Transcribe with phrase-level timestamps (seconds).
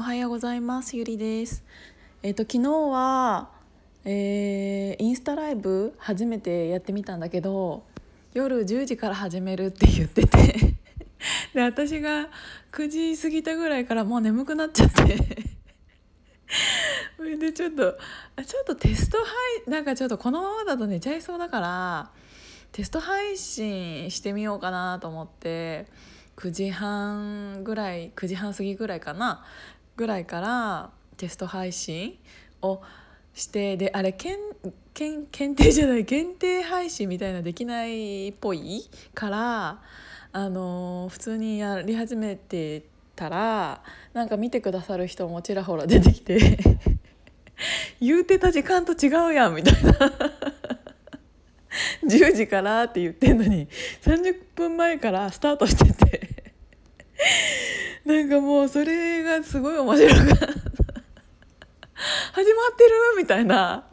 [0.00, 0.96] おはようございます。
[0.96, 1.62] ゆりです。
[2.22, 3.50] えっ、と昨日は、
[4.06, 7.82] えーインスタライブ初めてやってみたんだけど
[8.32, 10.74] 夜10時から始めるって言ってて。
[11.52, 12.30] で私が
[12.72, 15.18] 9時過ぎたぐらいからもう眠くなっちゃって。
[17.18, 17.98] そ れでちょっと
[18.42, 19.26] ちょっとテスト配
[19.66, 22.10] なんかちょっとこのままだと寝ちゃいそうだから
[22.72, 25.88] テスト配信してみようかなと思って
[26.36, 29.44] 9時半ぐらい9時半過ぎぐらいかな
[30.00, 32.16] ぐらいからテスト配信
[32.62, 32.80] を
[33.34, 34.38] してであれけん
[34.94, 39.82] けん検定じゃない限定配信みたいなできないっぽいから
[40.32, 43.82] あの普通にやり始めてたら
[44.14, 46.58] なんか見てくださる人もちらほら出てきて
[48.00, 49.92] 言うてた時間と違うやんみたいな。
[52.08, 53.68] 10時からって言ってんのに
[54.02, 56.30] 30分前からスタートしてて。
[58.04, 60.46] なんかもうそれがすごい面白かった。
[62.32, 62.90] 始まってる？
[63.18, 63.84] みたいな。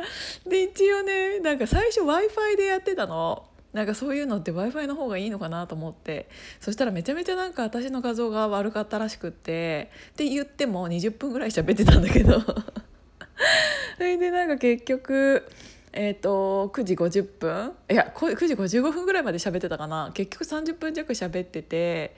[0.48, 3.44] で一応ねなんか最初 w i f i でやってたの。
[3.74, 6.30] なんかそういうのって w i f i の方がいいのかなと思って。
[6.62, 9.92] そしたらめちゃめちゃなんか私の画像が悪かったらしくって。
[10.14, 12.40] って言っても20分ぐらい喋ってたんだけど。
[13.98, 15.50] それでなんか結局
[15.94, 17.74] えー、と9時50分。
[17.90, 20.12] いや9時55分ぐらいまで喋ってたかな。
[20.14, 22.16] 結局30分弱喋ってて。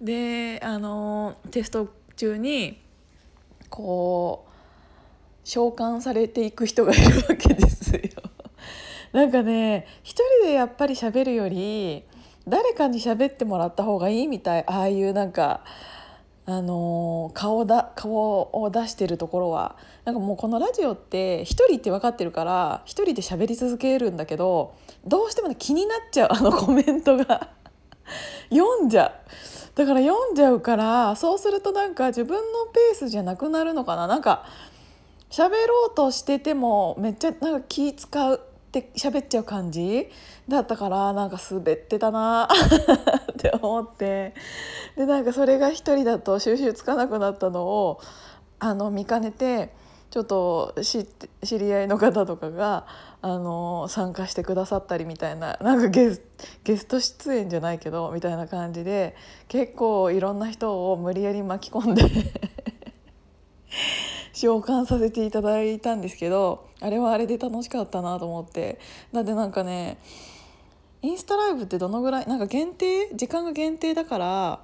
[0.00, 2.80] であのテスト中に
[3.68, 4.50] こう
[5.44, 8.00] 召喚されていく人がいるわけですよ。
[9.12, 12.04] なんかね一人でやっぱり喋るより
[12.48, 14.64] 誰かに喋ってもらった方がいいみたい。
[14.66, 15.64] ああいうなんか
[16.52, 24.74] あの顔だ顔を出してるところはなんかもうこのラジオって一人って分かってるから一人で喋り続けるんだけど
[25.06, 27.48] どうしてもね気になっちゃう あのコメントが。
[28.50, 29.12] 読んじゃう。
[29.76, 34.06] だから読んじゃうからそうするとなんか自分のペースじゃなくなるのかな。
[34.06, 34.44] なんか
[35.30, 38.40] 喋ろうとしててもめっちゃなんか気使う。
[38.70, 40.08] って喋っちゃう感じ？
[40.48, 42.48] だったからなんか滑ってたな。
[43.32, 44.32] って思って。
[44.96, 48.00] でなんかそれが一人だと収集つかなくなったのを
[48.60, 49.72] あの見かねて
[50.10, 51.04] ちょっと知
[51.42, 52.86] 知り合いの方とかが
[53.22, 56.22] あの参加してくださったりみたいななんかゲス
[56.64, 59.16] ゲスト出演じゃないけどみたいな感じで
[59.48, 62.02] 結構いろんな人を無理やり巻き込んで。
[64.40, 68.80] 召喚させていただいたんですけどあれはあれで楽しかったなと思って
[69.12, 69.98] だってなんかね
[71.02, 74.60] インスタライブってどのぐらいなんか限定時間が限定だから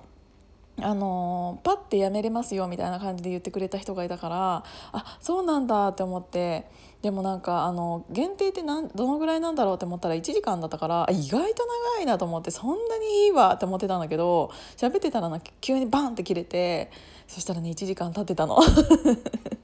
[0.80, 6.66] あのパッてやめれますよみたいな感じで言ってくれた人がいたからあそうなんだって思って
[7.02, 11.66] でもなんかあの限定ってなんどのぐらいなんだろうって思ったら1時間だったから意外と
[11.96, 16.90] 長いなと思ってそんなにいいわって思ってたんだけど喋ってたらな急にバンって切れて
[17.26, 18.58] そしたらね1時間経ってたの。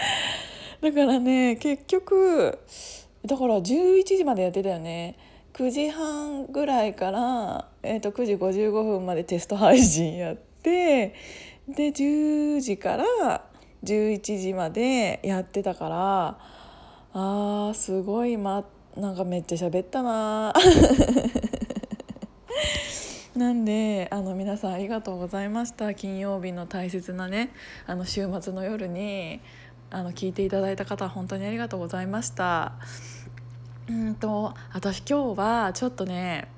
[0.80, 2.58] だからね結局
[3.26, 5.16] だから11時までやってたよね。
[5.52, 11.14] 9時半ぐらいから、えー、と9時55分までテスト配信やって
[11.68, 13.44] で10時から
[13.84, 16.38] 11時までやってたから
[17.12, 18.64] あーすごい、ま、
[18.96, 20.54] なんかめっちゃ喋ったな。
[23.36, 25.94] なんであの皆さんありがとうございました。
[25.94, 27.50] 金曜日の大切なね
[27.86, 29.40] あの週末の夜に。
[29.90, 32.72] あの聞いていただいた方本当にありがとうございました。
[33.88, 36.48] うんと私今日はちょっとね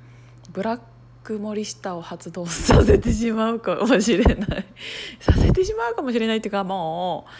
[0.53, 0.81] ブラッ
[1.25, 4.66] ク森下を発動させてしまうかもしれない
[5.19, 7.31] させてしまうかもしれないっていうかもう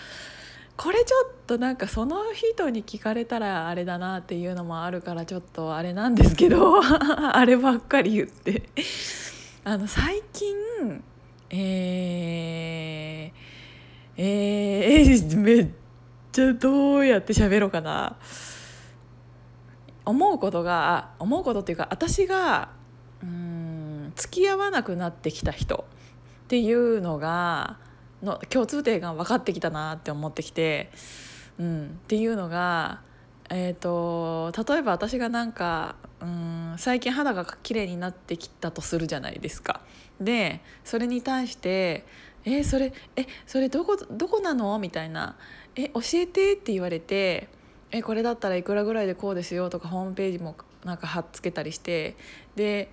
[0.79, 8.71] これちょっとなんかその人に聞かれたらあれだなっていうのもあるからちょっとあれなんですけど あればっかり言って
[9.65, 10.57] あの最近
[11.51, 15.69] えー、えー、めっ
[16.33, 18.17] ちゃどうやって喋ろうかな。
[20.05, 22.71] 思うことが思うことっていうか私が
[23.23, 25.85] うん付き合わなくなってきた人
[26.45, 27.79] っていうのが
[28.23, 30.91] の共通点が分かってきたなって思ってきて、
[31.59, 33.01] うん、っていうのが、
[33.51, 39.81] えーと、例えば私がなんかうん最近肌が綺麗になってきたとするじゃないですか。
[40.21, 42.07] でそれに対して
[42.45, 45.37] 「えそれえそれどこどこなの?」みたいな
[45.77, 47.49] 「え教えて」って言われて。
[47.95, 52.17] えこれだったらいくらぐらいでこうですよとかホームページもなんか貼っつけたりして
[52.57, 52.91] で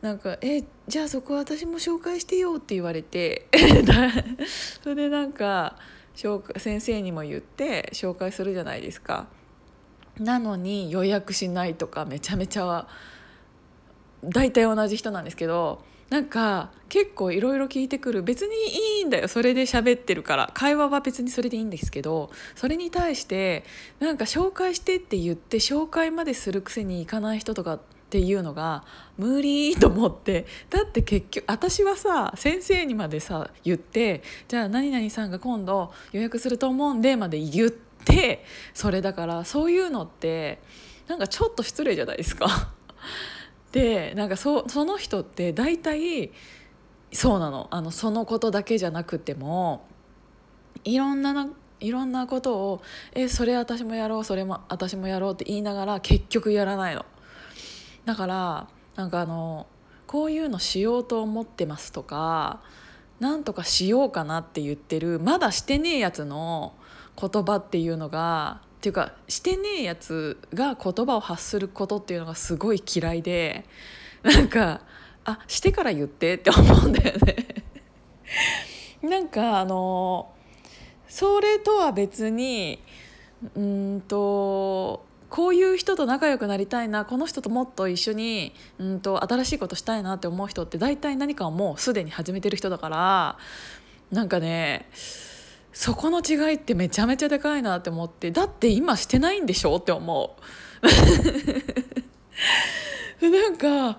[0.00, 3.46] なんか「えじゃあそこ私も紹介してよ」って言われて
[4.82, 5.76] それでなんか
[6.56, 9.28] 先生にも言って紹介するじゃないですか。
[10.18, 12.86] なのに予約しないとかめちゃめちゃ
[14.24, 18.22] 大体同じ人なんですけどなんか結構いろいろ聞いてくる。
[18.22, 19.28] 別にいいんだよ。
[19.28, 20.50] それで喋ってるから。
[20.52, 23.64] 会話は別にそれでいいんですけどそれに対して
[23.98, 27.80] なんか紹介してって言って紹介までするくせに行かない人とかっ
[28.10, 28.84] ていうのが
[29.16, 30.44] 無理と思って。
[30.68, 38.44] だって結局私はさ先生にまでさ言ってじゃあ何々さんが今度予約すると思うんでまで言って
[38.74, 40.60] それだからそういうのって
[41.08, 42.74] なんかちょっと失礼じゃないですか。
[43.72, 46.30] でなんかそその人って大体
[47.12, 49.86] そうなのあのそのことだけじゃなくても
[50.84, 52.82] いろんないろんなことを
[53.12, 57.04] 「えそれ私もやろうそれも私もやろう」って言いながら結局やらないの。
[58.04, 59.66] だからなんかあの
[60.06, 62.60] こういうのしようと思ってますとか
[63.20, 66.74] なんとかしようかなって言ってるまだしてねえやつの
[67.18, 73.64] 言葉っていうのがっていうかしてねえやつが言葉を発することっていうのがすごい嫌いで
[74.24, 74.80] なんか
[75.24, 77.46] あしてから言ってって思うんだよね。
[79.08, 80.32] なんかあの
[81.08, 82.82] それとは別に
[83.54, 93.38] うんとこういう人と仲良くなりたいなこの人ともっと一緒にうんと新しいことしたいなって思う人って大体何かをもうすでに始めてる人だから
[94.10, 94.88] なんかね
[95.72, 100.36] そこの違いってめちゃめちゃでかいなって思ってだって今してないんでしょって思
[103.20, 103.26] う。
[103.30, 103.98] なんか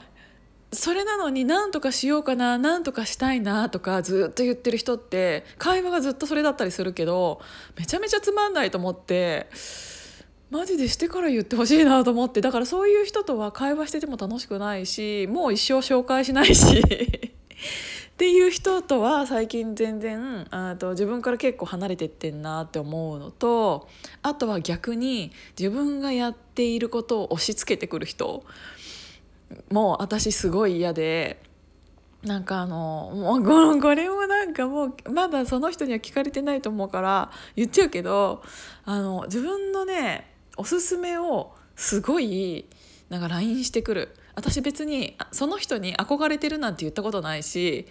[0.73, 7.39] それなのに何とかしようかな何とかしたいなとかずっと言ってる人って会話がずっとそれだったりするけど
[7.77, 9.47] めちゃめちゃつまんないと思って
[10.49, 16.83] マジでしてから言ってほしいなと思ってだからそういう人とは会話してても楽しくないしもう一生紹介しないし。
[18.13, 23.89] っていう人とは最近全然あと自分から結構離れてってんなって思うのと
[24.21, 28.43] あとは逆に自分がやっていることを押し付けてくる人
[29.71, 31.41] もう私すごい嫌で。
[32.23, 38.41] なんかあのもうこれもなんかもうまだその人には聞かれてないと思うから言っちゃうけど
[38.85, 42.65] あの自分のねおすすめをすごい
[43.09, 47.87] なんか LINE してくる私別にその人に憧れてるなんて言ったことないし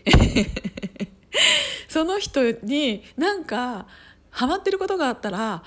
[1.89, 3.87] その人になんか
[4.31, 5.63] ハマってることがあったら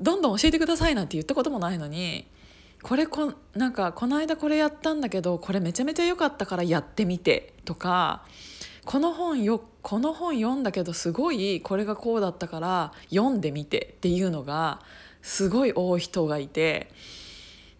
[0.00, 2.26] どんどん教えてくださいなんて言ったこともないのに
[2.82, 8.24] これこなんかこの間これやったんだけどこれめちゃめちゃ良かったからやってみてとか
[8.84, 14.80] この本よこの本読んだけどすごいこれがこうだったから読んでみてっていうのが
[15.22, 16.90] すごい多い人がいて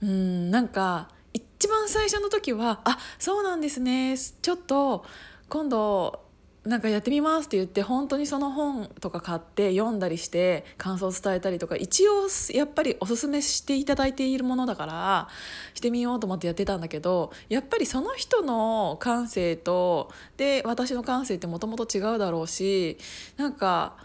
[0.03, 4.17] うんなんか一番最初の時は「あそうなんですね。
[4.17, 5.05] ちょっと
[5.49, 6.29] 今度
[6.69, 15.29] なんかやってみますって言って本当にその本とか買って読んだりして感想を伝えたりとか一応やっぱりおすすめしていただいているものだから
[15.73, 22.99] してみようと思ってやってたんだけどやっぱりその人の感性とで私の感性ってもともと違うだろうし
[23.39, 23.97] なんか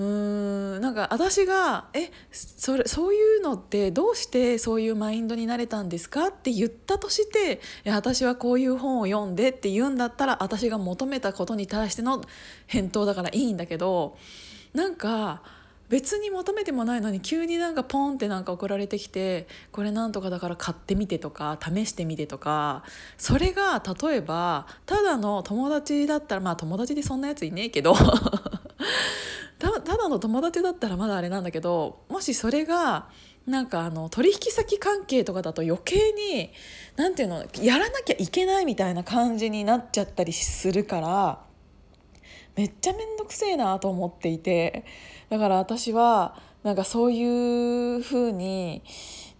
[0.00, 12.22] うーんなんか私が「えそれそういうのってどうしてそういうマインドになれたんですか?」って言ったとして「いや私はこういう本を読んで」って言うんだったら私が求めたことに対しての
[12.66, 14.16] 返答だからいいんだけど
[14.72, 15.42] なんか
[15.90, 22.84] 別に求めてもないのに急になんかポンってなんか送られてきてこれなんとかだから買ってみてとか試してみてとか
[23.18, 27.94] それが例えばただの友達だったらまあ友達でそんなやついねえけど
[30.00, 33.08] だの友達だったらまだあれなんだけどもしそれが
[33.46, 36.50] なんかあの取引先関係とかだと余計に
[36.96, 41.40] 何て言うのやらなきゃいけないみたいな感じになっちゃったりするから
[42.56, 44.84] めっちゃ面倒くせえなと思っていて
[45.30, 48.82] だから私はなんかそういうふうに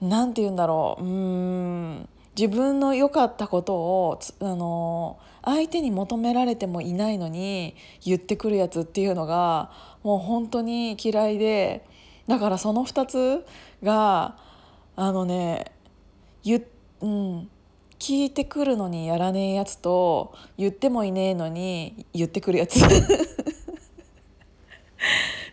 [0.01, 9.71] 何て言うんだろううん自分の良かったことをあの相手に求められてもいないのに言ってくるやつっていうのが
[10.03, 11.85] もう本当に嫌いで
[12.27, 13.45] だからその2つ
[13.83, 14.37] が
[14.97, 15.73] あのね
[16.43, 16.65] 言、
[17.01, 17.49] うん、
[17.99, 22.81] 聞いてくるのにやらねえやつと言ってもいねえのに言ってくるやつ。
[22.81, 22.85] っ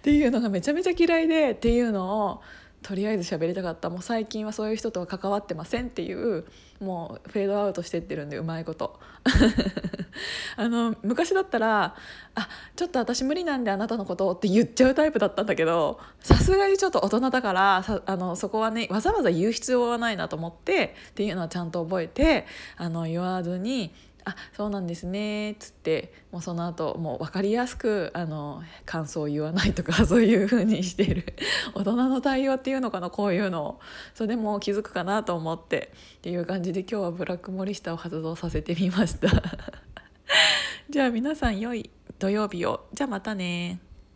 [0.02, 2.42] ていうのがめちゃめちゃ嫌いでっていうのを
[2.82, 3.90] とりあえず喋りたかった。
[3.90, 6.46] もう最近はそういう人とは関わってませんっていう
[6.80, 9.00] もうフェードアウトしてってるんでうまいこと。
[10.56, 11.96] あの昔だったら
[12.34, 23.94] 「あちょっと私無理なんであなたのこと」って言っちゃうタイプだったんだけどさすがにちょっと大人だからさあのそこはねわざわざ言う必要はないなと思ってっていうのはちゃんと覚えてあの言わずに
[24.28, 31.26] あそうなんですね」っつってもうその後もう分かりやすくあの感想を言わないとか そういう風にしてる。
[31.74, 33.58] 大人の対応っていうのかなこういうの。
[33.58, 33.80] を
[34.14, 39.30] それでも気づくかなと思ってっていう感じで今日はブラックモリスタを発動させてみました。
[40.90, 42.88] じゃあ皆さん良い土曜日を。
[42.94, 43.87] じゃあまたね。